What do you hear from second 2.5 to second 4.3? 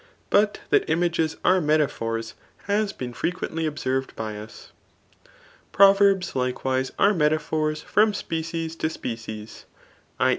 hasboen frequently observed